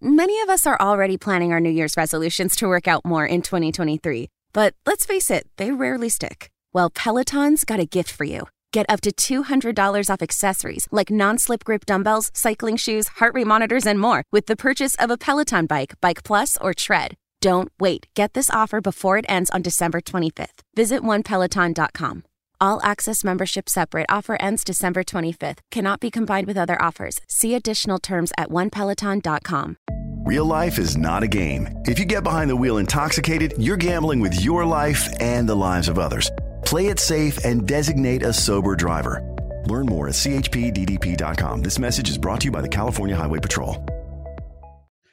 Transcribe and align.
Many 0.00 0.40
of 0.42 0.50
us 0.50 0.66
are 0.66 0.80
already 0.80 1.16
planning 1.16 1.52
our 1.52 1.60
New 1.60 1.70
Year's 1.70 1.96
resolutions 1.96 2.54
to 2.56 2.68
work 2.68 2.86
out 2.86 3.04
more 3.06 3.24
in 3.24 3.40
2023. 3.40 4.28
But 4.52 4.74
let's 4.84 5.06
face 5.06 5.30
it, 5.30 5.46
they 5.56 5.72
rarely 5.72 6.10
stick. 6.10 6.50
Well, 6.74 6.90
Peloton's 6.90 7.64
got 7.64 7.80
a 7.80 7.86
gift 7.86 8.10
for 8.10 8.24
you. 8.24 8.46
Get 8.72 8.84
up 8.90 9.00
to 9.02 9.10
$200 9.10 10.10
off 10.10 10.20
accessories 10.20 10.86
like 10.90 11.10
non 11.10 11.38
slip 11.38 11.64
grip 11.64 11.86
dumbbells, 11.86 12.30
cycling 12.34 12.76
shoes, 12.76 13.08
heart 13.20 13.32
rate 13.34 13.46
monitors, 13.46 13.86
and 13.86 13.98
more 13.98 14.22
with 14.30 14.44
the 14.44 14.56
purchase 14.56 14.96
of 14.96 15.10
a 15.10 15.16
Peloton 15.16 15.64
bike, 15.64 15.94
Bike 16.02 16.24
Plus, 16.24 16.58
or 16.58 16.74
Tread. 16.74 17.14
Don't 17.40 17.70
wait. 17.80 18.06
Get 18.14 18.34
this 18.34 18.50
offer 18.50 18.82
before 18.82 19.16
it 19.16 19.24
ends 19.28 19.48
on 19.50 19.62
December 19.62 20.02
25th. 20.02 20.60
Visit 20.74 21.02
onepeloton.com. 21.02 22.24
All 22.60 22.80
access 22.82 23.22
membership 23.22 23.68
separate 23.68 24.06
offer 24.08 24.36
ends 24.40 24.64
December 24.64 25.04
25th. 25.04 25.58
Cannot 25.70 26.00
be 26.00 26.10
combined 26.10 26.46
with 26.46 26.56
other 26.56 26.80
offers. 26.80 27.20
See 27.28 27.54
additional 27.54 27.98
terms 27.98 28.32
at 28.38 28.48
onepeloton.com. 28.48 29.76
Real 30.24 30.44
life 30.44 30.78
is 30.78 30.96
not 30.96 31.22
a 31.22 31.28
game. 31.28 31.68
If 31.84 31.98
you 31.98 32.04
get 32.04 32.24
behind 32.24 32.50
the 32.50 32.56
wheel 32.56 32.78
intoxicated, 32.78 33.54
you're 33.58 33.76
gambling 33.76 34.20
with 34.20 34.42
your 34.42 34.64
life 34.64 35.08
and 35.20 35.48
the 35.48 35.54
lives 35.54 35.88
of 35.88 35.98
others. 35.98 36.30
Play 36.64 36.88
it 36.88 36.98
safe 36.98 37.44
and 37.44 37.66
designate 37.68 38.22
a 38.22 38.32
sober 38.32 38.74
driver. 38.74 39.22
Learn 39.66 39.86
more 39.86 40.08
at 40.08 40.14
chpddp.com. 40.14 41.62
This 41.62 41.78
message 41.78 42.08
is 42.08 42.18
brought 42.18 42.40
to 42.40 42.46
you 42.46 42.50
by 42.52 42.60
the 42.60 42.68
California 42.68 43.14
Highway 43.14 43.38
Patrol. 43.38 43.86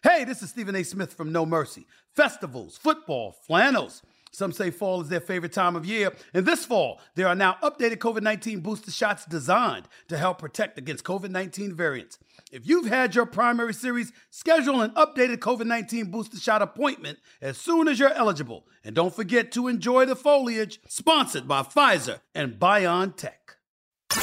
Hey, 0.03 0.23
this 0.25 0.41
is 0.41 0.49
Stephen 0.49 0.75
A. 0.75 0.83
Smith 0.83 1.13
from 1.13 1.31
No 1.31 1.45
Mercy. 1.45 1.85
Festivals, 2.15 2.77
football, 2.77 3.35
flannels. 3.47 4.01
Some 4.33 4.51
say 4.51 4.71
fall 4.71 4.99
is 4.99 5.09
their 5.09 5.21
favorite 5.21 5.53
time 5.53 5.75
of 5.75 5.85
year. 5.85 6.11
And 6.33 6.43
this 6.43 6.65
fall, 6.65 6.99
there 7.13 7.27
are 7.27 7.35
now 7.35 7.57
updated 7.61 7.97
COVID 7.97 8.23
19 8.23 8.61
booster 8.61 8.91
shots 8.91 9.25
designed 9.25 9.87
to 10.07 10.17
help 10.17 10.39
protect 10.39 10.79
against 10.79 11.03
COVID 11.03 11.29
19 11.29 11.75
variants. 11.75 12.17
If 12.51 12.67
you've 12.67 12.87
had 12.87 13.13
your 13.13 13.27
primary 13.27 13.75
series, 13.75 14.11
schedule 14.31 14.81
an 14.81 14.89
updated 14.91 15.37
COVID 15.37 15.67
19 15.67 16.09
booster 16.09 16.39
shot 16.39 16.63
appointment 16.63 17.19
as 17.41 17.59
soon 17.59 17.87
as 17.87 17.99
you're 17.99 18.13
eligible. 18.13 18.65
And 18.83 18.95
don't 18.95 19.13
forget 19.13 19.51
to 19.51 19.67
enjoy 19.67 20.05
the 20.05 20.15
foliage, 20.15 20.79
sponsored 20.87 21.47
by 21.47 21.61
Pfizer 21.61 22.21
and 22.33 22.53
BioNTech. 22.53 23.33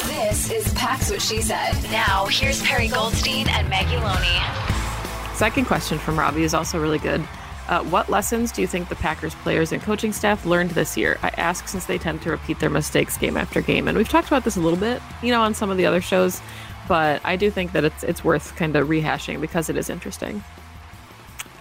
This 0.07 0.51
is 0.51 0.73
Pack's 0.73 1.09
What 1.09 1.21
She 1.21 1.41
Said. 1.41 1.73
Now, 1.89 2.25
here's 2.25 2.61
Perri 2.63 2.89
Goldstein 2.89 3.47
and 3.49 3.69
Maggie 3.69 3.95
Lyon. 3.95 5.35
Second 5.35 5.65
question 5.65 5.97
from 5.97 6.19
Robbie 6.19 6.43
is 6.43 6.53
also 6.53 6.79
really 6.79 6.99
good. 6.99 7.25
Uh, 7.71 7.81
what 7.85 8.09
lessons 8.09 8.51
do 8.51 8.59
you 8.61 8.67
think 8.67 8.89
the 8.89 8.95
Packers 8.97 9.33
players 9.35 9.71
and 9.71 9.81
coaching 9.81 10.11
staff 10.11 10.45
learned 10.45 10.71
this 10.71 10.97
year? 10.97 11.17
I 11.23 11.29
ask 11.37 11.69
since 11.69 11.85
they 11.85 11.97
tend 11.97 12.21
to 12.23 12.29
repeat 12.29 12.59
their 12.59 12.69
mistakes 12.69 13.17
game 13.17 13.37
after 13.37 13.61
game, 13.61 13.87
and 13.87 13.97
we've 13.97 14.09
talked 14.09 14.27
about 14.27 14.43
this 14.43 14.57
a 14.57 14.59
little 14.59 14.77
bit, 14.77 15.01
you 15.23 15.29
know, 15.29 15.41
on 15.41 15.53
some 15.53 15.69
of 15.69 15.77
the 15.77 15.85
other 15.85 16.01
shows, 16.01 16.41
but 16.89 17.21
I 17.23 17.37
do 17.37 17.49
think 17.49 17.71
that 17.71 17.85
it's 17.85 18.03
it's 18.03 18.25
worth 18.25 18.57
kind 18.57 18.75
of 18.75 18.89
rehashing 18.89 19.39
because 19.39 19.69
it 19.69 19.77
is 19.77 19.89
interesting. 19.89 20.43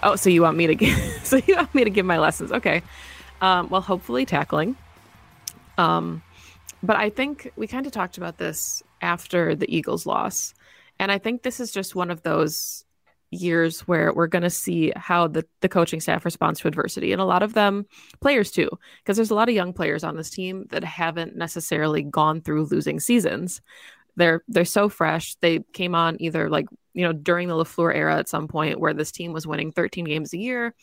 Oh, 0.02 0.17
so 0.17 0.30
you 0.30 0.42
want 0.42 0.56
me 0.56 0.67
to 0.67 0.75
give? 0.75 0.98
so 1.22 1.36
you 1.47 1.55
want 1.55 1.72
me 1.77 1.84
to 1.84 1.91
give 1.91 2.05
my 2.05 2.19
lessons? 2.19 2.50
Okay. 2.50 2.83
Um, 3.41 3.69
well, 3.69 3.80
hopefully 3.80 4.27
tackling. 4.27 4.77
Um, 5.78 6.22
but 6.83 6.96
I 6.96 7.11
think 7.11 7.52
we 7.55 7.68
kind 7.68 7.86
of 7.86 7.92
talked 7.92 8.18
about 8.18 8.36
this 8.36 8.83
after 9.01 9.55
the 9.55 9.73
Eagles' 9.73 10.06
loss, 10.06 10.55
and 10.98 11.12
I 11.12 11.18
think 11.18 11.42
this 11.42 11.61
is 11.61 11.70
just 11.70 11.95
one 11.95 12.11
of 12.11 12.24
those 12.24 12.85
years 13.30 13.80
where 13.83 14.13
we're 14.13 14.27
going 14.27 14.42
to 14.42 14.51
see 14.51 14.92
how 14.96 15.29
the, 15.29 15.45
the 15.61 15.68
coaching 15.68 16.01
staff 16.01 16.24
responds 16.24 16.61
to 16.61 16.68
adversity 16.68 17.13
and 17.13 17.20
a 17.20 17.24
lot 17.24 17.42
of 17.42 17.55
them 17.55 17.86
players 18.20 18.51
too 18.51 18.68
because 19.02 19.17
there's 19.17 19.30
a 19.30 19.35
lot 19.35 19.48
of 19.48 19.55
young 19.55 19.73
players 19.73 20.02
on 20.02 20.17
this 20.17 20.30
team 20.30 20.67
that 20.70 20.83
haven't 20.83 21.36
necessarily 21.36 22.02
gone 22.02 22.41
through 22.41 22.67
losing 22.67 22.98
seasons. 22.98 23.61
They're 24.17 24.42
they're 24.48 24.64
so 24.64 24.89
fresh. 24.89 25.36
They 25.36 25.61
came 25.73 25.95
on 25.95 26.17
either 26.20 26.51
like 26.51 26.67
you 26.92 27.05
know 27.05 27.13
during 27.13 27.48
the 27.48 27.55
LaFleur 27.55 27.95
era 27.95 28.17
at 28.17 28.29
some 28.29 28.48
point 28.48 28.80
where 28.80 28.95
this 28.95 29.13
team 29.13 29.33
was 29.33 29.47
winning 29.47 29.70
13 29.70 30.05
games 30.05 30.33
a 30.33 30.39
year. 30.39 30.74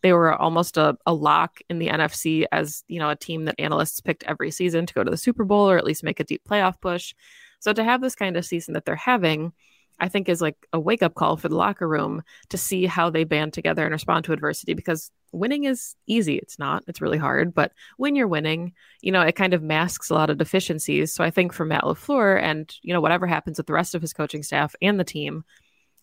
They 0.00 0.12
were 0.12 0.32
almost 0.32 0.76
a, 0.76 0.96
a 1.04 1.12
lock 1.12 1.58
in 1.68 1.80
the 1.80 1.88
NFC 1.88 2.46
as 2.52 2.84
you 2.86 3.00
know 3.00 3.10
a 3.10 3.16
team 3.16 3.46
that 3.46 3.56
analysts 3.58 4.00
picked 4.00 4.22
every 4.22 4.52
season 4.52 4.86
to 4.86 4.94
go 4.94 5.02
to 5.02 5.10
the 5.10 5.16
Super 5.16 5.44
Bowl 5.44 5.68
or 5.68 5.76
at 5.76 5.84
least 5.84 6.04
make 6.04 6.20
a 6.20 6.24
deep 6.24 6.42
playoff 6.48 6.80
push. 6.80 7.14
So 7.58 7.72
to 7.72 7.82
have 7.82 8.00
this 8.00 8.14
kind 8.14 8.36
of 8.36 8.46
season 8.46 8.74
that 8.74 8.84
they're 8.84 8.94
having 8.94 9.52
I 10.00 10.08
think 10.08 10.28
is 10.28 10.40
like 10.40 10.56
a 10.72 10.80
wake 10.80 11.02
up 11.02 11.14
call 11.14 11.36
for 11.36 11.48
the 11.48 11.56
locker 11.56 11.88
room 11.88 12.22
to 12.50 12.58
see 12.58 12.86
how 12.86 13.10
they 13.10 13.24
band 13.24 13.52
together 13.52 13.84
and 13.84 13.92
respond 13.92 14.24
to 14.24 14.32
adversity 14.32 14.74
because 14.74 15.10
winning 15.32 15.64
is 15.64 15.94
easy. 16.06 16.36
It's 16.36 16.58
not, 16.58 16.84
it's 16.86 17.00
really 17.00 17.18
hard. 17.18 17.54
But 17.54 17.72
when 17.96 18.14
you're 18.14 18.28
winning, 18.28 18.74
you 19.02 19.12
know, 19.12 19.22
it 19.22 19.36
kind 19.36 19.54
of 19.54 19.62
masks 19.62 20.10
a 20.10 20.14
lot 20.14 20.30
of 20.30 20.38
deficiencies. 20.38 21.12
So 21.12 21.24
I 21.24 21.30
think 21.30 21.52
for 21.52 21.64
Matt 21.64 21.84
LaFleur 21.84 22.40
and, 22.40 22.72
you 22.82 22.92
know, 22.92 23.00
whatever 23.00 23.26
happens 23.26 23.58
with 23.58 23.66
the 23.66 23.72
rest 23.72 23.94
of 23.94 24.02
his 24.02 24.12
coaching 24.12 24.42
staff 24.42 24.74
and 24.80 24.98
the 24.98 25.04
team, 25.04 25.44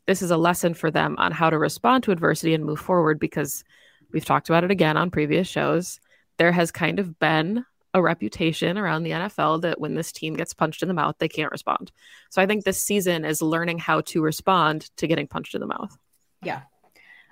this 0.07 0.21
is 0.21 0.31
a 0.31 0.37
lesson 0.37 0.73
for 0.73 0.91
them 0.91 1.15
on 1.17 1.31
how 1.31 1.49
to 1.49 1.57
respond 1.57 2.03
to 2.03 2.11
adversity 2.11 2.53
and 2.53 2.65
move 2.65 2.79
forward 2.79 3.19
because 3.19 3.63
we've 4.11 4.25
talked 4.25 4.49
about 4.49 4.63
it 4.63 4.71
again 4.71 4.97
on 4.97 5.09
previous 5.09 5.47
shows. 5.47 5.99
There 6.37 6.51
has 6.51 6.71
kind 6.71 6.99
of 6.99 7.17
been 7.17 7.65
a 7.95 8.01
reputation 8.01 8.77
around 8.77 9.03
the 9.03 9.11
NFL 9.11 9.61
that 9.61 9.79
when 9.79 9.95
this 9.95 10.11
team 10.11 10.35
gets 10.35 10.53
punched 10.53 10.81
in 10.81 10.89
the 10.89 10.93
mouth, 10.93 11.15
they 11.17 11.29
can't 11.29 11.51
respond. 11.51 11.93
So 12.29 12.41
I 12.41 12.45
think 12.45 12.65
this 12.65 12.77
season 12.77 13.23
is 13.23 13.41
learning 13.41 13.79
how 13.79 14.01
to 14.01 14.21
respond 14.21 14.89
to 14.97 15.07
getting 15.07 15.27
punched 15.27 15.55
in 15.55 15.61
the 15.61 15.67
mouth. 15.67 15.97
Yeah, 16.43 16.63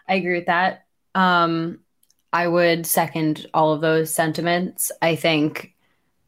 I 0.08 0.16
agree 0.16 0.38
with 0.38 0.46
that. 0.46 0.86
Um, 1.14 1.82
I 2.32 2.48
would 2.48 2.88
second 2.88 3.46
all 3.54 3.74
of 3.74 3.82
those 3.82 4.16
sentiments. 4.16 4.90
I 5.02 5.18
think 5.18 5.76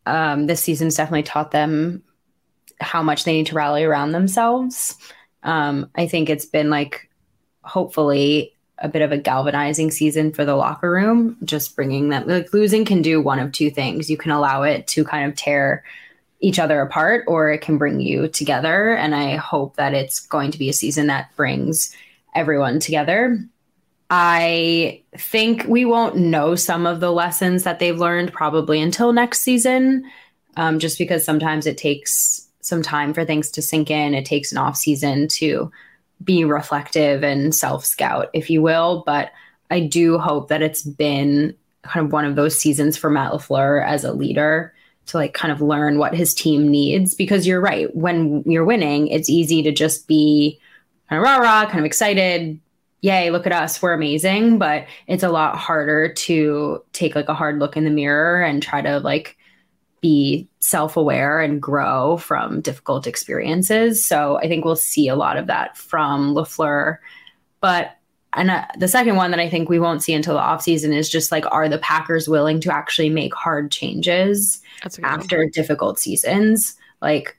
um, 0.06 0.48
this 0.48 0.62
season's 0.62 0.96
definitely 0.96 1.24
taught 1.24 1.52
them 1.52 2.04
how 2.82 3.02
much 3.02 3.24
they 3.24 3.32
need 3.32 3.48
to 3.48 3.56
rally 3.56 3.86
around 3.86 4.12
themselves. 4.12 4.98
Um, 5.44 5.90
I 5.96 6.08
think 6.08 6.30
it's 6.30 6.46
been 6.46 6.70
like, 6.70 7.10
hopefully, 7.64 8.55
a 8.80 8.90
bit 8.90 9.02
of 9.02 9.12
a 9.12 9.18
galvanizing 9.18 9.92
season 9.92 10.32
for 10.32 10.46
the 10.46 10.56
locker 10.56 10.92
room. 10.92 11.38
Just 11.44 11.76
bringing 11.76 12.10
them 12.10 12.28
like 12.28 12.54
losing 12.54 12.86
can 12.86 13.02
do 13.02 13.22
one 13.22 13.40
of 13.40 13.52
two 13.52 13.70
things. 13.70 14.10
You 14.10 14.18
can 14.18 14.32
allow 14.32 14.64
it 14.64 14.88
to 14.88 15.04
kind 15.04 15.30
of 15.30 15.38
tear 15.38 15.84
each 16.42 16.60
other 16.60 16.82
apart, 16.82 17.24
or 17.28 17.52
it 17.52 17.62
can 17.62 17.78
bring 17.78 18.00
you 18.00 18.28
together. 18.28 18.94
And 18.96 19.16
I 19.16 19.36
hope 19.38 19.78
that 19.78 19.94
it's 19.94 20.20
going 20.20 20.52
to 20.52 20.60
be 20.60 20.70
a 20.70 20.74
season 20.74 21.08
that 21.08 21.36
brings 21.36 21.96
everyone 22.36 22.80
together. 22.80 23.40
I 24.10 25.02
think 25.18 25.66
we 25.68 25.86
won't 25.86 26.18
know 26.18 26.56
some 26.56 26.86
of 26.86 27.00
the 27.00 27.12
lessons 27.12 27.64
that 27.64 27.80
they've 27.80 27.98
learned 27.98 28.34
probably 28.34 28.80
until 28.82 29.14
next 29.14 29.42
season, 29.42 30.06
um, 30.58 30.78
just 30.78 30.98
because 30.98 31.26
sometimes 31.26 31.66
it 31.66 31.78
takes 31.78 32.48
some 32.62 32.84
time 32.84 33.14
for 33.14 33.26
things 33.26 33.50
to 33.52 33.62
sink 33.62 33.90
in. 33.90 34.14
It 34.14 34.26
takes 34.26 34.52
an 34.52 34.58
off 34.58 34.76
season 34.76 35.28
to 35.30 35.72
be 36.24 36.46
reflective 36.46 37.24
and 37.24 37.54
self 37.54 37.86
scout, 37.86 38.30
if 38.34 38.50
you 38.50 38.62
will. 38.62 39.04
But 39.06 39.32
I 39.70 39.80
do 39.82 40.18
hope 40.18 40.50
that 40.50 40.62
it's 40.62 40.84
been 40.84 41.56
kind 41.84 42.06
of 42.06 42.12
one 42.12 42.26
of 42.26 42.36
those 42.36 42.58
seasons 42.58 42.98
for 42.98 43.10
Matt 43.10 43.32
LaFleur 43.32 43.86
as 43.86 44.04
a 44.04 44.14
leader 44.14 44.74
to 45.08 45.18
like 45.18 45.34
kind 45.34 45.52
of 45.52 45.62
learn 45.62 46.00
what 46.00 46.16
his 46.16 46.34
team 46.34 46.70
needs. 46.70 47.14
Because 47.14 47.46
you're 47.46 47.62
right, 47.62 47.94
when 47.96 48.44
you're 48.46 48.66
winning, 48.66 49.08
it's 49.08 49.30
easy 49.30 49.62
to 49.64 49.72
just 49.72 50.08
be 50.08 50.60
kind 51.10 51.20
of 51.20 51.24
rah 51.24 51.38
rah, 51.38 51.66
kind 51.66 51.80
of 51.80 51.86
excited. 51.86 52.60
Yay, 53.02 53.30
look 53.30 53.46
at 53.46 53.52
us, 53.52 53.82
we're 53.82 53.94
amazing. 53.94 54.58
But 54.58 54.88
it's 55.08 55.24
a 55.24 55.30
lot 55.30 55.58
harder 55.58 56.14
to 56.14 56.84
take 56.94 57.16
like 57.16 57.30
a 57.30 57.36
hard 57.36 57.60
look 57.60 57.78
in 57.78 57.84
the 57.84 57.92
mirror 57.92 58.42
and 58.42 58.64
try 58.64 58.82
to 58.82 59.00
like 59.00 59.38
be 60.02 60.48
self 60.60 60.98
aware 60.98 61.42
and 61.42 61.62
grow 61.62 62.18
from 62.18 62.62
difficult 62.62 63.08
experiences. 63.08 64.06
So 64.06 64.38
I 64.38 64.48
think 64.48 64.66
we'll 64.66 64.76
see 64.76 65.08
a 65.08 65.16
lot 65.16 65.38
of 65.38 65.48
that 65.48 65.78
from 65.78 66.34
LaFleur. 66.34 66.98
But 67.62 67.96
and 68.36 68.52
uh, 68.52 68.66
the 68.78 68.88
second 68.88 69.16
one 69.16 69.32
that 69.32 69.40
I 69.40 69.50
think 69.50 69.70
we 69.70 69.80
won't 69.80 70.04
see 70.04 70.14
until 70.14 70.36
the 70.36 70.42
offseason 70.42 70.94
is 70.94 71.10
just 71.10 71.32
like, 71.32 71.46
are 71.52 71.70
the 71.70 71.78
Packers 71.78 72.28
willing 72.28 72.60
to 72.62 72.74
actually 72.74 73.10
make 73.10 73.34
hard 73.34 73.72
changes 73.72 74.62
after 75.04 75.38
one. 75.38 75.50
difficult 75.54 75.98
seasons? 76.00 76.76
Like, 77.02 77.38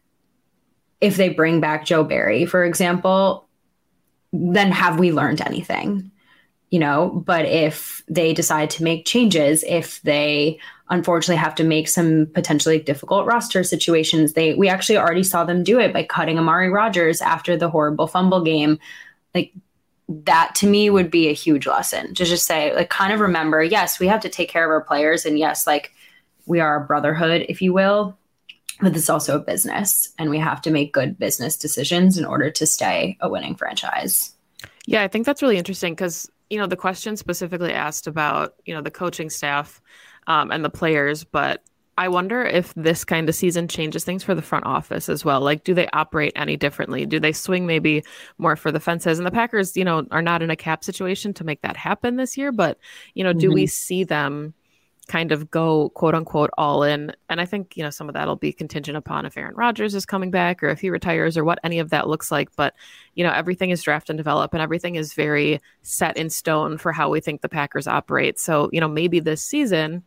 if 1.00 1.17
they 1.17 1.29
bring 1.29 1.61
back 1.61 1.85
Joe 1.85 2.03
Barry, 2.03 2.47
for 2.47 2.64
example, 2.64 3.47
then 4.32 4.73
have 4.73 4.99
we 4.99 5.12
learned 5.12 5.43
anything? 5.43 6.11
You 6.70 6.80
know, 6.80 7.22
but 7.24 7.44
if 7.46 8.02
they 8.08 8.34
decide 8.34 8.70
to 8.70 8.82
make 8.82 9.06
changes, 9.06 9.62
if 9.62 10.02
they 10.02 10.58
unfortunately 10.88 11.36
have 11.36 11.54
to 11.56 11.64
make 11.64 11.88
some 11.88 12.26
potentially 12.32 12.78
difficult 12.78 13.26
roster 13.26 13.64
situations. 13.64 14.32
They 14.32 14.54
we 14.54 14.68
actually 14.68 14.98
already 14.98 15.22
saw 15.22 15.44
them 15.44 15.64
do 15.64 15.80
it 15.80 15.92
by 15.92 16.04
cutting 16.04 16.38
Amari 16.38 16.70
Rodgers 16.70 17.20
after 17.20 17.56
the 17.56 17.68
horrible 17.68 18.06
fumble 18.06 18.42
game. 18.42 18.78
Like 19.34 19.52
that 20.08 20.54
to 20.56 20.66
me 20.66 20.88
would 20.88 21.10
be 21.10 21.28
a 21.28 21.32
huge 21.32 21.66
lesson 21.66 22.14
to 22.14 22.24
just 22.24 22.46
say, 22.46 22.74
like, 22.74 22.90
kind 22.90 23.12
of 23.12 23.20
remember, 23.20 23.62
yes, 23.62 23.98
we 23.98 24.06
have 24.06 24.20
to 24.20 24.28
take 24.28 24.48
care 24.48 24.64
of 24.64 24.70
our 24.70 24.80
players. 24.80 25.26
And 25.26 25.38
yes, 25.38 25.66
like, 25.66 25.92
we 26.46 26.60
are 26.60 26.82
a 26.82 26.86
brotherhood, 26.86 27.44
if 27.48 27.60
you 27.60 27.72
will, 27.72 28.16
but 28.80 28.96
it's 28.96 29.10
also 29.10 29.36
a 29.36 29.40
business. 29.40 30.12
And 30.16 30.30
we 30.30 30.38
have 30.38 30.62
to 30.62 30.70
make 30.70 30.92
good 30.92 31.19
business 31.19 31.56
decisions 31.56 32.16
in 32.16 32.24
order 32.24 32.52
to 32.52 32.66
stay 32.66 33.19
a 33.20 33.28
winning 33.28 33.56
franchise. 33.56 34.32
Yeah, 34.86 35.02
I 35.02 35.08
think 35.08 35.26
that's 35.26 35.42
really 35.42 35.58
interesting 35.58 35.94
because, 35.94 36.30
you 36.50 36.58
know, 36.58 36.66
the 36.66 36.76
question 36.76 37.16
specifically 37.16 37.72
asked 37.72 38.06
about, 38.06 38.54
you 38.64 38.75
know, 38.75 38.82
the 38.82 38.90
coaching 38.90 39.31
staff 39.31 39.81
um, 40.26 40.50
and 40.50 40.64
the 40.64 40.70
players, 40.70 41.25
but 41.25 41.62
I 41.98 42.08
wonder 42.08 42.43
if 42.43 42.75
this 42.75 43.04
kind 43.04 43.26
of 43.28 43.34
season 43.34 43.69
changes 43.69 44.04
things 44.04 44.22
for 44.22 44.34
the 44.34 44.43
front 44.43 44.66
office 44.66 45.08
as 45.08 45.25
well. 45.25 45.40
Like, 45.40 45.64
do 45.64 45.72
they 45.72 45.88
operate 45.94 46.32
any 46.37 46.56
differently? 46.56 47.06
Do 47.06 47.19
they 47.19 47.32
swing 47.32 47.66
maybe 47.66 48.04
more 48.37 48.54
for 48.54 48.70
the 48.70 48.81
fences? 48.81 49.19
And 49.19 49.26
the 49.26 49.31
Packers, 49.31 49.76
you 49.76 49.84
know, 49.84 50.06
are 50.10 50.20
not 50.20 50.43
in 50.43 50.50
a 50.50 50.56
cap 50.56 50.84
situation 50.84 51.32
to 51.34 51.44
make 51.44 51.62
that 51.62 51.76
happen 51.76 52.16
this 52.16 52.37
year, 52.37 52.52
but, 52.52 52.78
you 53.14 53.25
know, 53.25 53.32
do 53.32 53.46
mm-hmm. 53.46 53.54
we 53.54 53.66
see 53.66 54.04
them 54.04 54.52
kind 55.08 55.32
of 55.32 55.50
go 55.50 55.91
quote 55.91 56.14
unquote 56.14 56.50
all 56.58 56.82
in? 56.82 57.12
And 57.29 57.41
I 57.41 57.44
think, 57.44 57.76
you 57.76 57.82
know, 57.82 57.91
some 57.91 58.08
of 58.08 58.14
that'll 58.14 58.37
be 58.37 58.53
contingent 58.53 58.97
upon 58.97 59.26
if 59.26 59.37
Aaron 59.37 59.55
Rodgers 59.55 59.94
is 59.94 60.06
coming 60.06 60.31
back 60.31 60.62
or 60.62 60.69
if 60.69 60.81
he 60.81 60.91
retires 60.91 61.37
or 61.37 61.44
what 61.44 61.58
any 61.64 61.79
of 61.79 61.91
that 61.91 62.08
looks 62.08 62.31
like. 62.31 62.55
But, 62.56 62.75
you 63.14 63.25
know, 63.25 63.32
everything 63.32 63.70
is 63.70 63.82
draft 63.82 64.11
and 64.11 64.17
develop 64.17 64.53
and 64.53 64.62
everything 64.62 64.97
is 64.97 65.14
very 65.14 65.61
set 65.82 66.17
in 66.17 66.31
stone 66.31 66.79
for 66.79 66.93
how 66.93 67.11
we 67.11 67.20
think 67.20 67.41
the 67.41 67.49
Packers 67.49 67.87
operate. 67.87 68.38
So, 68.38 68.69
you 68.73 68.81
know, 68.81 68.88
maybe 68.88 69.20
this 69.20 69.43
season, 69.43 70.03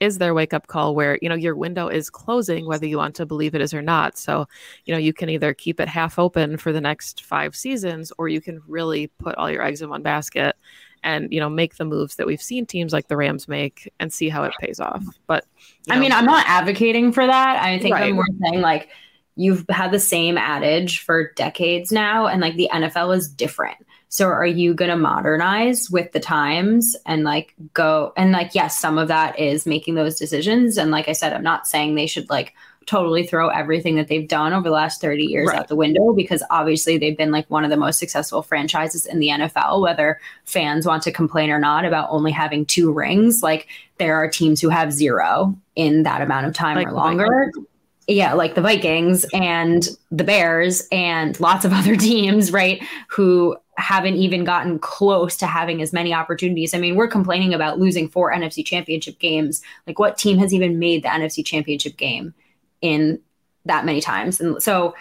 is 0.00 0.18
their 0.18 0.34
wake 0.34 0.52
up 0.52 0.66
call 0.66 0.94
where 0.94 1.18
you 1.22 1.28
know 1.28 1.34
your 1.34 1.56
window 1.56 1.88
is 1.88 2.10
closing 2.10 2.66
whether 2.66 2.86
you 2.86 2.96
want 2.96 3.14
to 3.14 3.26
believe 3.26 3.54
it 3.54 3.60
is 3.60 3.72
or 3.72 3.82
not 3.82 4.18
so 4.18 4.46
you 4.84 4.92
know 4.92 4.98
you 4.98 5.12
can 5.12 5.28
either 5.28 5.54
keep 5.54 5.80
it 5.80 5.88
half 5.88 6.18
open 6.18 6.56
for 6.56 6.72
the 6.72 6.80
next 6.80 7.24
five 7.24 7.54
seasons 7.54 8.12
or 8.18 8.28
you 8.28 8.40
can 8.40 8.60
really 8.66 9.06
put 9.18 9.34
all 9.36 9.50
your 9.50 9.62
eggs 9.62 9.82
in 9.82 9.88
one 9.88 10.02
basket 10.02 10.56
and 11.04 11.32
you 11.32 11.38
know 11.38 11.48
make 11.48 11.76
the 11.76 11.84
moves 11.84 12.16
that 12.16 12.26
we've 12.26 12.42
seen 12.42 12.66
teams 12.66 12.92
like 12.92 13.06
the 13.06 13.16
rams 13.16 13.46
make 13.46 13.92
and 14.00 14.12
see 14.12 14.28
how 14.28 14.42
it 14.42 14.52
pays 14.58 14.80
off. 14.80 15.04
But 15.28 15.44
i 15.88 15.94
know, 15.94 16.00
mean 16.00 16.12
i'm 16.12 16.24
not 16.24 16.44
advocating 16.48 17.12
for 17.12 17.24
that. 17.24 17.62
I 17.62 17.78
think 17.78 17.94
right. 17.94 18.04
i'm 18.04 18.16
more 18.16 18.26
saying 18.42 18.60
like 18.60 18.88
you've 19.36 19.64
had 19.68 19.92
the 19.92 20.00
same 20.00 20.38
adage 20.38 21.00
for 21.00 21.32
decades 21.34 21.92
now 21.92 22.26
and 22.26 22.40
like 22.40 22.56
the 22.56 22.70
nfl 22.72 23.16
is 23.16 23.28
different. 23.28 23.76
So 24.08 24.28
are 24.28 24.46
you 24.46 24.74
going 24.74 24.90
to 24.90 24.96
modernize 24.96 25.90
with 25.90 26.12
the 26.12 26.20
times 26.20 26.94
and 27.04 27.24
like 27.24 27.52
go 27.72 28.12
and 28.16 28.30
like 28.30 28.54
yes, 28.54 28.78
some 28.78 28.96
of 28.96 29.08
that 29.08 29.38
is 29.40 29.66
making 29.66 29.96
those 29.96 30.16
decisions. 30.16 30.78
And 30.78 30.92
like 30.92 31.08
I 31.08 31.12
said 31.12 31.32
I'm 31.32 31.42
not 31.42 31.66
saying 31.66 31.94
they 31.94 32.06
should 32.06 32.30
like 32.30 32.54
totally 32.86 33.26
throw 33.26 33.48
everything 33.48 33.96
that 33.96 34.08
they've 34.08 34.28
done 34.28 34.52
over 34.52 34.68
the 34.68 34.74
last 34.74 35.00
30 35.00 35.24
years 35.24 35.48
right. 35.48 35.58
out 35.58 35.68
the 35.68 35.76
window 35.76 36.12
because 36.12 36.42
obviously 36.50 36.98
they've 36.98 37.16
been 37.16 37.30
like 37.30 37.48
one 37.50 37.64
of 37.64 37.70
the 37.70 37.76
most 37.76 37.98
successful 37.98 38.42
franchises 38.42 39.06
in 39.06 39.18
the 39.18 39.28
NFL 39.28 39.80
whether 39.80 40.20
fans 40.44 40.86
want 40.86 41.02
to 41.04 41.12
complain 41.12 41.50
or 41.50 41.58
not 41.58 41.84
about 41.84 42.08
only 42.10 42.32
having 42.32 42.66
two 42.66 42.92
rings 42.92 43.42
like 43.42 43.66
there 43.98 44.16
are 44.16 44.28
teams 44.28 44.60
who 44.60 44.68
have 44.68 44.92
zero 44.92 45.56
in 45.76 46.02
that 46.02 46.20
amount 46.20 46.46
of 46.46 46.54
time 46.54 46.76
like 46.76 46.88
or 46.88 46.92
longer 46.92 47.50
yeah, 48.06 48.34
like 48.34 48.54
the 48.54 48.60
Vikings 48.60 49.24
and 49.32 49.88
the 50.10 50.24
Bears 50.24 50.86
and 50.92 51.38
lots 51.40 51.64
of 51.64 51.72
other 51.74 51.96
teams, 51.96 52.52
right? 52.52 52.82
Who 53.08 53.56
haven't 53.76 54.14
even 54.14 54.44
gotten 54.44 54.78
close 54.78 55.36
to 55.38 55.46
having 55.46 55.82
as 55.82 55.92
many 55.92 56.14
opportunities. 56.14 56.74
I 56.74 56.78
mean, 56.78 56.94
we're 56.94 57.08
complaining 57.08 57.54
about 57.54 57.78
losing 57.78 58.08
four 58.08 58.32
NFC 58.32 58.64
championship 58.64 59.18
games. 59.18 59.62
Like, 59.86 59.98
what 59.98 60.16
team 60.16 60.38
has 60.38 60.54
even 60.54 60.78
made 60.78 61.02
the 61.02 61.08
NFC 61.08 61.44
championship 61.44 61.96
game 61.96 62.34
in 62.84 63.20
that 63.64 63.86
many 63.86 64.00
times? 64.00 64.40
And 64.40 64.62
so 64.62 64.94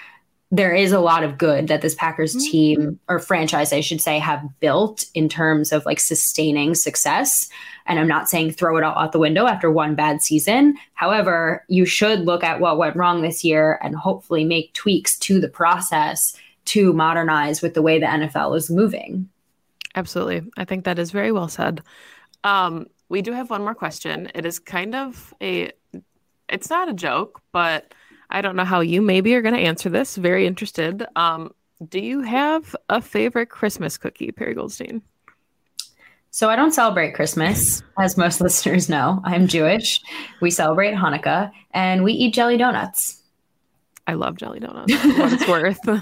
there 0.53 0.75
is 0.75 0.91
a 0.91 0.99
lot 0.99 1.23
of 1.23 1.39
good 1.39 1.67
that 1.67 1.81
this 1.81 1.95
Packers 1.95 2.35
mm-hmm. 2.35 2.51
team 2.51 2.99
or 3.09 3.17
franchise, 3.17 3.73
I 3.73 3.81
should 3.81 3.99
say, 3.99 4.19
have 4.19 4.47
built 4.59 5.05
in 5.15 5.27
terms 5.27 5.71
of 5.71 5.83
like 5.83 5.99
sustaining 5.99 6.75
success. 6.75 7.49
And 7.87 7.99
I'm 7.99 8.07
not 8.07 8.29
saying 8.29 8.51
throw 8.51 8.77
it 8.77 8.83
all 8.83 8.95
out 8.95 9.13
the 9.13 9.19
window 9.19 9.47
after 9.47 9.71
one 9.71 9.95
bad 9.95 10.21
season. 10.21 10.77
However, 10.93 11.65
you 11.69 11.85
should 11.85 12.19
look 12.19 12.43
at 12.43 12.59
what 12.59 12.77
went 12.77 12.95
wrong 12.95 13.23
this 13.23 13.43
year 13.43 13.79
and 13.81 13.95
hopefully 13.95 14.45
make 14.45 14.73
tweaks 14.73 15.17
to 15.19 15.41
the 15.41 15.49
process 15.49 16.37
to 16.65 16.93
modernize 16.93 17.63
with 17.63 17.73
the 17.73 17.81
way 17.81 17.99
the 17.99 18.05
NFL 18.05 18.55
is 18.55 18.69
moving. 18.69 19.27
Absolutely. 19.95 20.43
I 20.55 20.65
think 20.65 20.85
that 20.85 20.99
is 20.99 21.09
very 21.09 21.31
well 21.31 21.47
said. 21.47 21.81
Um, 22.43 22.85
we 23.09 23.23
do 23.23 23.31
have 23.31 23.49
one 23.49 23.63
more 23.63 23.75
question. 23.75 24.29
It 24.35 24.45
is 24.45 24.59
kind 24.59 24.93
of 24.93 25.33
a, 25.41 25.71
it's 26.49 26.69
not 26.69 26.89
a 26.89 26.93
joke, 26.93 27.41
but 27.51 27.93
I 28.29 28.41
don't 28.41 28.55
know 28.55 28.65
how 28.65 28.81
you 28.81 29.01
maybe 29.01 29.35
are 29.35 29.41
going 29.41 29.55
to 29.55 29.61
answer 29.61 29.89
this. 29.89 30.15
Very 30.15 30.47
interested. 30.47 31.05
Um, 31.15 31.53
do 31.89 31.99
you 31.99 32.21
have 32.21 32.75
a 32.89 33.01
favorite 33.01 33.49
Christmas 33.49 33.97
cookie, 33.97 34.31
Perri 34.31 34.53
Goldstein? 34.53 35.01
So 36.31 36.49
I 36.49 36.55
don't 36.55 36.71
celebrate 36.71 37.13
Christmas, 37.13 37.83
as 37.99 38.17
most 38.17 38.41
listeners 38.41 38.89
know. 38.89 39.21
I'm 39.23 39.47
Jewish. 39.47 40.01
We 40.41 40.49
celebrate 40.49 40.95
Hanukkah 40.95 41.51
and 41.71 42.03
we 42.03 42.13
eat 42.13 42.33
jelly 42.33 42.57
donuts. 42.57 43.21
I 44.07 44.13
love 44.13 44.35
jelly 44.37 44.59
donuts. 44.59 44.91
what 44.93 45.33
it's 45.33 45.47
worth. 45.47 45.87
um, 45.87 46.01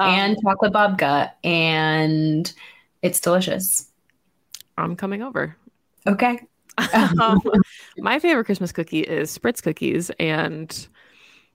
and 0.00 0.36
chocolate 0.42 0.72
babka, 0.72 1.30
and 1.42 2.52
it's 3.00 3.20
delicious. 3.20 3.88
I'm 4.76 4.96
coming 4.96 5.22
over. 5.22 5.56
Okay. 6.06 6.40
um, 7.20 7.40
my 7.98 8.18
favorite 8.18 8.44
Christmas 8.44 8.72
cookie 8.72 9.00
is 9.00 9.36
Spritz 9.36 9.62
cookies, 9.62 10.10
and 10.18 10.88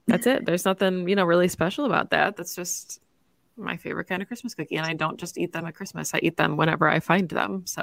that's 0.06 0.26
it. 0.26 0.44
There's 0.46 0.64
nothing 0.64 1.08
you 1.08 1.16
know 1.16 1.24
really 1.24 1.48
special 1.48 1.84
about 1.84 2.10
that. 2.10 2.36
That's 2.36 2.54
just 2.54 3.00
my 3.56 3.76
favorite 3.76 4.06
kind 4.06 4.20
of 4.22 4.28
Christmas 4.28 4.54
cookie, 4.54 4.76
and 4.76 4.86
I 4.86 4.94
don't 4.94 5.18
just 5.18 5.38
eat 5.38 5.52
them 5.52 5.66
at 5.66 5.74
Christmas. 5.74 6.12
I 6.14 6.20
eat 6.22 6.36
them 6.36 6.56
whenever 6.56 6.88
I 6.88 7.00
find 7.00 7.28
them. 7.28 7.64
So, 7.66 7.82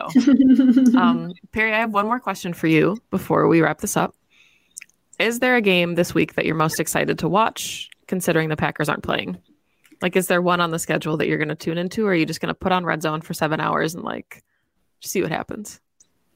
um, 0.98 1.34
Perri, 1.52 1.74
I 1.74 1.80
have 1.80 1.94
one 1.94 2.06
more 2.06 2.20
question 2.20 2.54
for 2.54 2.68
you 2.68 2.98
before 3.10 3.48
we 3.48 3.62
wrap 3.62 3.80
this 3.80 3.98
up. 3.98 4.16
Is 5.20 5.40
there 5.40 5.56
a 5.56 5.62
game 5.62 5.96
this 5.96 6.14
week 6.14 6.34
that 6.36 6.46
you're 6.46 6.56
most 6.56 6.80
excited 6.80 7.20
to 7.20 7.30
watch, 7.30 7.90
considering 8.08 8.50
the 8.50 8.58
Packers 8.58 8.90
aren't 8.90 9.04
playing? 9.04 9.38
Like, 10.02 10.16
is 10.16 10.28
there 10.28 10.42
one 10.42 10.62
on 10.62 10.72
the 10.72 10.80
schedule 10.80 11.16
that 11.18 11.28
you're 11.28 11.38
going 11.38 11.48
to 11.50 11.56
tune 11.56 11.78
into, 11.78 12.06
or 12.06 12.12
are 12.12 12.16
you 12.16 12.26
just 12.26 12.42
going 12.42 12.48
to 12.48 12.56
put 12.56 12.72
on 12.72 12.86
Red 12.86 13.04
Zone 13.04 13.22
for 13.22 13.34
seven 13.34 13.60
hours 13.60 13.94
and 13.94 14.04
like 14.04 14.44
see 15.00 15.22
what 15.22 15.32
happens? 15.32 15.80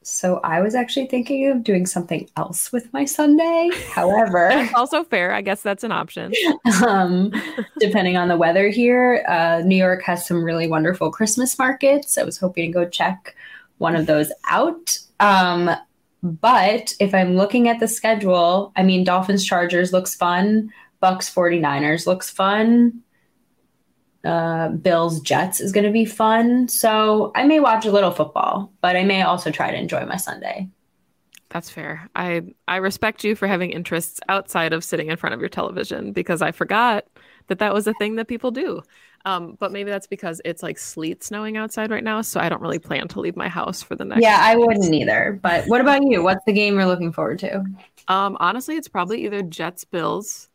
So 0.08 0.38
I 0.44 0.60
was 0.60 0.76
actually 0.76 1.06
thinking 1.06 1.48
of 1.48 1.64
doing 1.64 1.84
something 1.84 2.30
else 2.36 2.70
with 2.70 2.92
my 2.92 3.04
Sunday. 3.04 3.70
However, 3.90 4.70
also 4.76 5.02
fair. 5.02 5.32
I 5.32 5.40
guess 5.40 5.62
that's 5.62 5.82
an 5.82 5.90
option. 5.90 6.32
um, 6.86 7.32
depending 7.80 8.16
on 8.16 8.28
the 8.28 8.36
weather 8.36 8.68
here, 8.68 9.24
uh, 9.26 9.62
New 9.64 9.74
York 9.74 10.04
has 10.04 10.24
some 10.24 10.44
really 10.44 10.68
wonderful 10.68 11.10
Christmas 11.10 11.58
markets. 11.58 12.16
I 12.16 12.22
was 12.22 12.38
hoping 12.38 12.70
to 12.70 12.72
go 12.72 12.88
check 12.88 13.34
one 13.78 13.96
of 13.96 14.06
those 14.06 14.30
out. 14.48 14.96
Um, 15.18 15.70
but 16.22 16.94
if 17.00 17.12
I'm 17.12 17.34
looking 17.34 17.66
at 17.66 17.80
the 17.80 17.88
schedule, 17.88 18.72
I 18.76 18.84
mean, 18.84 19.02
Dolphins 19.02 19.44
Chargers 19.44 19.92
looks 19.92 20.14
fun. 20.14 20.72
Bucs 21.02 21.34
49ers 21.34 22.06
looks 22.06 22.30
fun 22.30 23.02
uh, 24.26 24.68
Bills 24.68 25.20
Jets 25.20 25.60
is 25.60 25.72
going 25.72 25.86
to 25.86 25.92
be 25.92 26.04
fun. 26.04 26.68
So 26.68 27.32
I 27.34 27.44
may 27.44 27.60
watch 27.60 27.86
a 27.86 27.92
little 27.92 28.10
football, 28.10 28.72
but 28.80 28.96
I 28.96 29.04
may 29.04 29.22
also 29.22 29.50
try 29.50 29.70
to 29.70 29.78
enjoy 29.78 30.04
my 30.04 30.16
Sunday. 30.16 30.68
That's 31.50 31.70
fair. 31.70 32.08
I 32.16 32.42
I 32.66 32.76
respect 32.76 33.22
you 33.22 33.36
for 33.36 33.46
having 33.46 33.70
interests 33.70 34.20
outside 34.28 34.72
of 34.72 34.82
sitting 34.82 35.08
in 35.08 35.16
front 35.16 35.32
of 35.34 35.40
your 35.40 35.48
television 35.48 36.12
because 36.12 36.42
I 36.42 36.50
forgot 36.50 37.06
that 37.46 37.60
that 37.60 37.72
was 37.72 37.86
a 37.86 37.94
thing 37.94 38.16
that 38.16 38.26
people 38.26 38.50
do. 38.50 38.82
Um, 39.24 39.56
but 39.58 39.72
maybe 39.72 39.90
that's 39.90 40.06
because 40.06 40.40
it's 40.44 40.62
like 40.62 40.78
sleet 40.78 41.24
snowing 41.24 41.56
outside 41.56 41.90
right 41.90 42.04
now, 42.04 42.20
so 42.22 42.40
I 42.40 42.48
don't 42.48 42.62
really 42.62 42.78
plan 42.78 43.08
to 43.08 43.20
leave 43.20 43.36
my 43.36 43.48
house 43.48 43.82
for 43.82 43.96
the 43.96 44.04
next. 44.04 44.22
Yeah, 44.22 44.38
I 44.40 44.54
wouldn't 44.54 44.92
either. 44.92 45.38
But 45.42 45.66
what 45.66 45.80
about 45.80 46.02
you? 46.04 46.22
What's 46.22 46.44
the 46.46 46.52
game 46.52 46.74
you're 46.74 46.86
looking 46.86 47.12
forward 47.12 47.40
to? 47.40 47.64
Um, 48.08 48.36
honestly, 48.38 48.76
it's 48.76 48.86
probably 48.86 49.24
either 49.24 49.42
Jets 49.42 49.84
Bills 49.84 50.48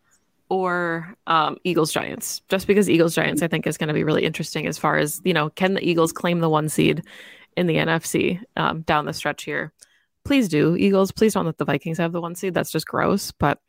or 0.52 1.16
um, 1.28 1.56
Eagles 1.64 1.94
Giants, 1.94 2.42
just 2.50 2.68
because 2.68 2.90
Eagles 2.90 3.16
Giants 3.16 3.42
I 3.42 3.48
think 3.48 3.66
is 3.66 3.78
going 3.78 3.88
to 3.88 3.94
be 3.94 4.04
really 4.04 4.26
interesting 4.26 4.68
as 4.68 4.78
far 4.78 4.98
as 4.98 5.22
you 5.24 5.34
know, 5.34 5.50
can 5.50 5.76
the 5.76 5.90
Eagles 5.90 6.12
claim 6.12 6.42
the 6.42 6.50
one 6.50 6.68
seed 6.68 7.04
in 7.56 7.68
the 7.68 7.78
NFC 7.78 8.38
um, 8.58 8.82
down 8.82 9.06
the 9.06 9.14
stretch 9.14 9.46
here? 9.46 9.72
Please 10.26 10.50
do, 10.50 10.76
Eagles. 10.76 11.14
Please 11.14 11.36
don't 11.36 11.46
let 11.46 11.58
the 11.58 11.64
Vikings 11.64 11.98
have 12.00 12.12
the 12.12 12.20
one 12.20 12.36
seed. 12.36 12.54
That's 12.54 12.70
just 12.70 12.86
gross. 12.86 13.32
But 13.32 13.60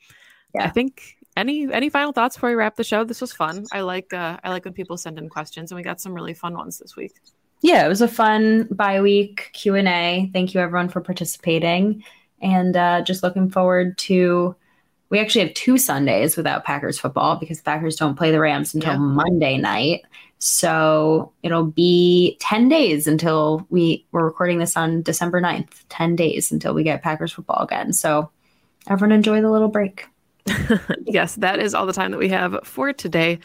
yeah. 0.57 0.65
I 0.65 0.71
think 0.71 1.19
any 1.37 1.73
any 1.73 1.89
final 1.89 2.11
thoughts 2.11 2.35
before 2.35 2.51
we 2.51 2.57
wrap 2.57 2.75
the 2.75 2.83
show? 2.83 3.05
This 3.05 3.21
was 3.21 3.33
fun. 3.33 3.65
I 3.71 3.83
like 3.83 4.13
uh, 4.13 4.39
I 4.43 4.51
like 4.51 4.65
when 4.65 4.75
people 4.75 4.97
send 4.97 5.19
in 5.19 5.29
questions, 5.29 5.71
and 5.71 5.77
we 5.77 5.85
got 5.85 6.01
some 6.01 6.13
really 6.13 6.35
fun 6.35 6.55
ones 6.55 6.81
this 6.81 6.97
week. 6.97 7.13
Yeah, 7.61 7.87
it 7.87 7.89
was 7.89 8.03
a 8.03 8.09
fun 8.09 8.67
bye 8.73 9.01
week 9.01 9.51
Q 9.53 9.77
and 9.77 9.87
A. 9.87 10.29
Thank 10.33 10.53
you 10.53 10.61
everyone 10.61 10.89
for 10.89 11.01
participating, 11.01 12.03
and 12.41 12.77
uh, 12.77 13.03
just 13.03 13.23
looking 13.23 13.51
forward 13.51 13.97
to 13.99 14.57
we 15.13 15.19
actually 15.19 15.45
have 15.45 15.53
two 15.53 15.77
Sundays 15.77 16.39
without 16.39 16.65
Packers 16.65 16.99
football 16.99 17.37
because 17.37 17.61
Packers 17.61 17.97
don't 17.97 18.17
play 18.17 18.31
the 18.31 18.41
Rams 18.41 18.75
until 18.75 18.95
yeah. 18.95 18.99
Monday 18.99 19.59
night. 19.59 20.07
So 20.39 21.33
it'll 21.43 21.67
be 21.67 22.39
10 22.41 22.71
days 22.71 23.07
until 23.07 23.67
we 23.69 24.07
we're 24.11 24.25
recording 24.25 24.59
this 24.59 24.75
on 24.75 25.03
December 25.03 25.43
9th. 25.43 25.85
10 25.91 26.17
days 26.17 26.51
until 26.51 26.73
we 26.73 26.83
get 26.83 27.03
Packers 27.03 27.31
football 27.31 27.63
again. 27.63 27.93
So 27.93 28.31
everyone 28.89 29.13
enjoy 29.13 29.43
the 29.43 29.51
little 29.51 29.69
break. 29.69 30.07
yes, 31.07 31.37
that 31.37 31.61
is 31.61 31.75
all 31.75 31.87
the 31.87 31.93
time 31.93 32.11
that 32.11 32.19
we 32.19 32.29
have 32.29 32.59
for 32.65 32.93
today. 32.93 33.39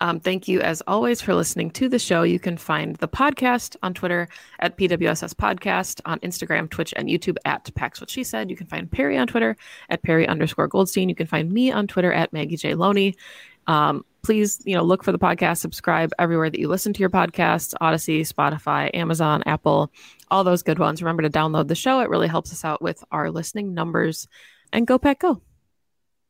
Um, 0.00 0.20
thank 0.20 0.48
you, 0.48 0.60
as 0.60 0.82
always, 0.86 1.20
for 1.20 1.34
listening 1.34 1.70
to 1.72 1.88
the 1.88 1.98
show. 1.98 2.22
You 2.24 2.38
can 2.38 2.56
find 2.56 2.96
the 2.96 3.08
podcast 3.08 3.76
on 3.82 3.94
Twitter 3.94 4.28
at 4.58 4.76
PWSS 4.76 5.34
Podcast, 5.34 6.00
on 6.04 6.18
Instagram, 6.20 6.68
Twitch, 6.68 6.92
and 6.96 7.08
YouTube 7.08 7.36
at 7.44 7.72
Pack's 7.74 8.00
What 8.00 8.10
She 8.10 8.24
Said. 8.24 8.50
You 8.50 8.56
can 8.56 8.66
find 8.66 8.90
Perri 8.90 9.16
on 9.16 9.26
Twitter 9.26 9.56
at 9.88 10.02
Perri 10.02 10.26
underscore 10.28 10.68
Goldstein. 10.68 11.08
You 11.08 11.14
can 11.14 11.26
find 11.26 11.50
me 11.50 11.70
on 11.70 11.86
Twitter 11.86 12.12
at 12.12 12.32
Maggie 12.32 12.56
J. 12.56 12.74
Lyon. 12.74 13.14
Um, 13.66 14.04
please, 14.22 14.60
you 14.64 14.74
know, 14.74 14.82
look 14.82 15.04
for 15.04 15.12
the 15.12 15.18
podcast, 15.18 15.58
subscribe 15.58 16.12
everywhere 16.18 16.50
that 16.50 16.58
you 16.58 16.68
listen 16.68 16.92
to 16.92 17.00
your 17.00 17.10
podcasts, 17.10 17.74
Audacy, 17.80 18.20
Spotify, 18.20 18.90
Amazon, 18.94 19.42
Apple, 19.46 19.90
all 20.30 20.44
those 20.44 20.62
good 20.62 20.78
ones. 20.78 21.02
Remember 21.02 21.22
to 21.22 21.30
download 21.30 21.68
the 21.68 21.74
show. 21.74 22.00
It 22.00 22.10
really 22.10 22.28
helps 22.28 22.52
us 22.52 22.64
out 22.64 22.82
with 22.82 23.02
our 23.10 23.30
listening 23.30 23.72
numbers. 23.72 24.28
And 24.72 24.86
go 24.86 24.98
pack 24.98 25.20
go. 25.20 25.42